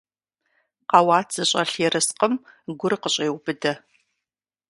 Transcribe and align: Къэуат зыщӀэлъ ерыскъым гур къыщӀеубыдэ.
Къэуат 0.89 1.27
зыщӀэлъ 1.35 1.75
ерыскъым 1.87 2.33
гур 2.79 2.93
къыщӀеубыдэ. 3.01 3.73